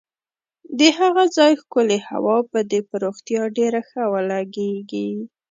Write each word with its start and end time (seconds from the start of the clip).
د 0.79 0.81
هغه 0.99 1.23
ځای 1.37 1.51
ښکلې 1.61 1.99
هوا 2.09 2.37
به 2.51 2.59
دې 2.71 2.81
پر 2.89 2.97
روغتیا 3.05 3.41
ډېره 3.57 3.81
ښه 3.89 4.03
ولګېږي. 4.13 5.09